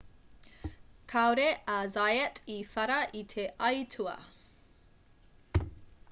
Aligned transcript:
kāore 1.11 1.43
a 1.73 1.75
zayat 1.95 2.41
i 2.53 2.55
whara 2.71 2.97
i 3.19 3.21
te 3.33 3.45
aitua 3.67 4.15